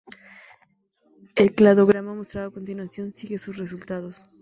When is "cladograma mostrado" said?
1.53-2.47